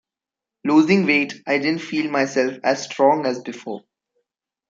[0.65, 3.83] Losing weight I didn't feel myself as strong as before.